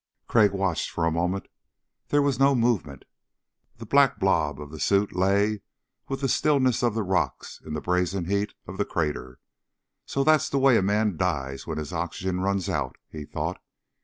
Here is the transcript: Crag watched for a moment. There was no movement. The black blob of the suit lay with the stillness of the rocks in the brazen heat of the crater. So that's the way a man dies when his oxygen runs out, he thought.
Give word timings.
Crag 0.27 0.51
watched 0.51 0.89
for 0.89 1.05
a 1.05 1.11
moment. 1.11 1.45
There 2.07 2.23
was 2.23 2.39
no 2.39 2.55
movement. 2.55 3.05
The 3.77 3.85
black 3.85 4.17
blob 4.17 4.59
of 4.59 4.71
the 4.71 4.79
suit 4.79 5.15
lay 5.15 5.61
with 6.07 6.21
the 6.21 6.27
stillness 6.27 6.81
of 6.81 6.95
the 6.95 7.03
rocks 7.03 7.61
in 7.63 7.73
the 7.75 7.81
brazen 7.81 8.25
heat 8.25 8.55
of 8.65 8.79
the 8.79 8.85
crater. 8.85 9.39
So 10.07 10.23
that's 10.23 10.49
the 10.49 10.57
way 10.57 10.75
a 10.75 10.81
man 10.81 11.17
dies 11.17 11.67
when 11.67 11.77
his 11.77 11.93
oxygen 11.93 12.39
runs 12.41 12.67
out, 12.67 12.95
he 13.11 13.25
thought. 13.25 13.61